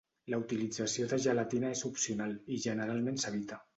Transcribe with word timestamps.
La 0.33 0.37
utilització 0.43 1.05
de 1.11 1.19
gelatina 1.27 1.71
és 1.77 1.83
opcional, 1.93 2.33
i 2.57 2.59
generalment 2.65 3.21
s'evita. 3.27 3.61